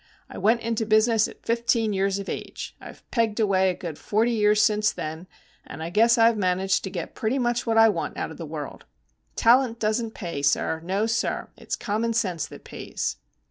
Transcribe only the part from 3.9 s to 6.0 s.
forty years since then, and I